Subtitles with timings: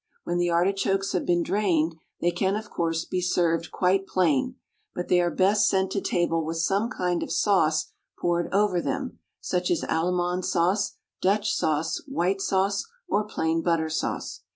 [0.23, 4.55] When the artichokes have been drained, they can, of course, be served quite plain,
[4.95, 9.19] but they are best sent to table with some kind of sauce poured over them,
[9.41, 14.41] such as Allemande sauce, Dutch sauce, white sauce, or plain butter sauce.